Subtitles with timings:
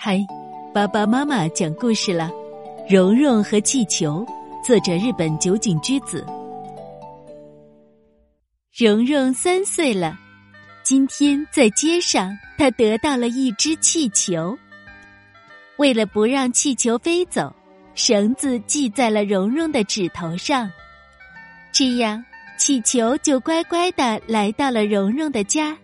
[0.00, 0.24] 嗨，
[0.72, 2.30] 爸爸妈妈讲故事了，
[2.88, 4.24] 《蓉蓉和气球》，
[4.64, 6.24] 作者日本酒井居子。
[8.72, 10.16] 蓉蓉三岁了，
[10.84, 14.56] 今天在街上，她得到了一只气球。
[15.78, 17.52] 为了不让气球飞走，
[17.96, 20.70] 绳子系在了蓉蓉的指头上，
[21.72, 22.24] 这样
[22.56, 25.76] 气球就乖乖的来到了蓉蓉的家。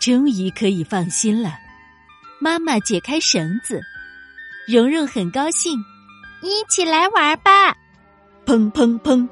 [0.00, 1.60] 终于可以放心了。
[2.44, 3.80] 妈妈解开绳子，
[4.68, 5.82] 蓉蓉很高兴，
[6.42, 7.74] 一起来玩吧！
[8.44, 9.26] 砰砰砰！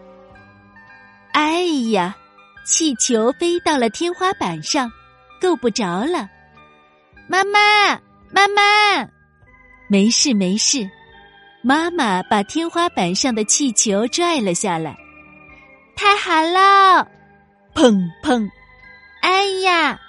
[1.34, 2.17] 哎呀，
[2.65, 4.91] 气球飞到了天花板上，
[5.39, 6.27] 够不着了。
[7.29, 9.06] 妈妈，妈妈，
[9.89, 10.89] 没事没事。
[11.62, 14.97] 妈妈把天花板上的气球拽了下来。
[15.95, 17.06] 太好了！
[17.75, 18.48] 砰砰！
[19.20, 20.01] 哎呀！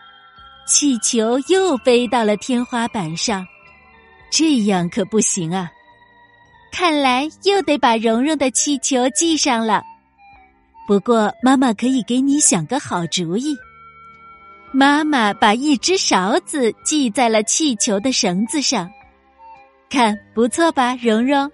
[0.66, 3.45] 气球又飞到了天花板上，
[4.31, 5.70] 这样可不行啊！
[6.72, 9.84] 看来又得把蓉蓉的气球系上了。
[10.88, 13.56] 不过妈妈可以给你想个好主意。
[14.72, 18.89] 妈妈把一只勺子系在了气球的绳子上，
[19.89, 21.52] 看不错吧，蓉蓉？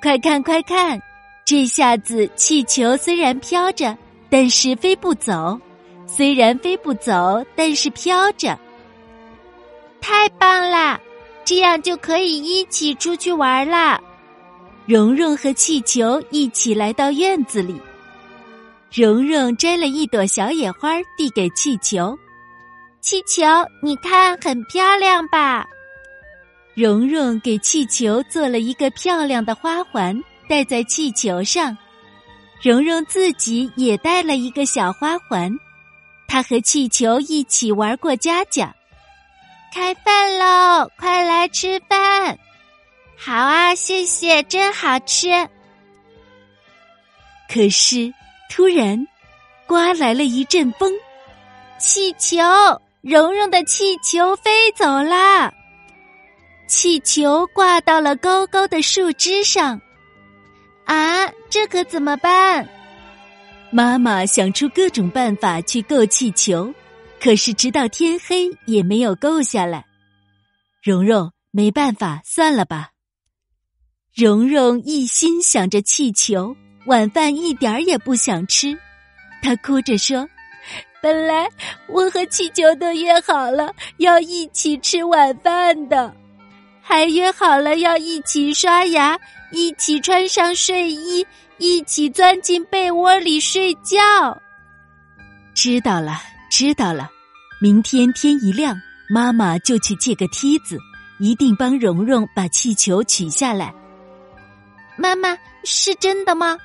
[0.00, 1.00] 快看快看，
[1.44, 3.96] 这下子气球虽然飘着，
[4.30, 5.60] 但是飞不走。
[6.06, 8.58] 虽然飞不走，但是飘着，
[10.00, 11.00] 太棒了！
[11.44, 14.00] 这样就可以一起出去玩啦。
[14.86, 17.80] 蓉蓉和气球一起来到院子里，
[18.92, 22.16] 蓉蓉摘了一朵小野花递给气球，
[23.00, 23.44] 气球，
[23.82, 25.66] 你看很漂亮吧？
[26.74, 31.76] 蓉蓉给气球做了一个漂亮的花环，戴在气球上。
[32.62, 35.54] 蓉蓉自己也戴了一个小花环。
[36.34, 38.74] 他和气球一起玩过家家，
[39.72, 40.90] 开饭喽！
[40.98, 42.36] 快来吃饭！
[43.16, 45.28] 好啊，谢谢，真好吃。
[47.48, 48.12] 可是
[48.50, 49.06] 突然，
[49.64, 50.92] 刮来了一阵风，
[51.78, 52.42] 气球，
[53.00, 55.54] 蓉蓉的气球飞走了，
[56.66, 59.80] 气球挂到了高高的树枝上。
[60.84, 62.68] 啊，这可怎么办？
[63.76, 66.72] 妈妈想出各种办法去够气球，
[67.20, 69.84] 可是直到天黑也没有够下来。
[70.80, 72.90] 蓉蓉，没办法，算了吧。
[74.14, 76.54] 蓉蓉一心想着气球，
[76.86, 78.78] 晚饭一点儿也不想吃。
[79.42, 80.24] 她哭着说
[81.02, 81.48] ：“本来
[81.88, 86.14] 我和气球都约好了要一起吃晚饭的，
[86.84, 89.18] 还约好了要一起刷牙，
[89.50, 91.26] 一起穿上睡衣。”
[91.58, 93.96] 一起钻进被窝里睡觉。
[95.54, 97.08] 知道了，知道了。
[97.60, 98.76] 明天天一亮，
[99.08, 100.76] 妈妈就去借个梯子，
[101.20, 103.72] 一定帮蓉蓉把气球取下来。
[104.96, 106.58] 妈妈，是真的吗？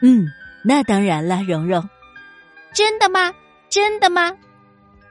[0.00, 0.26] 嗯，
[0.64, 1.86] 那当然了，蓉蓉。
[2.72, 3.30] 真的吗？
[3.68, 4.32] 真的吗？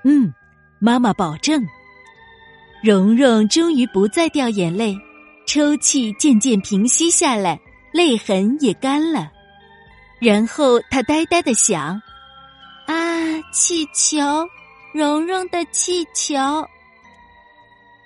[0.03, 0.33] 嗯，
[0.79, 1.63] 妈妈保证。
[2.83, 4.93] 蓉蓉终于不再掉眼泪，
[5.45, 7.57] 抽泣渐渐平息下来。
[7.93, 9.31] 泪痕也干了，
[10.19, 12.01] 然后他呆呆的想
[12.87, 12.95] ：“啊，
[13.53, 14.19] 气球，
[14.93, 16.35] 蓉蓉的气球。”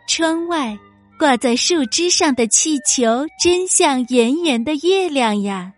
[0.07, 0.77] 窗外
[1.17, 5.71] 挂在树枝上的气球，真像圆圆的月亮呀。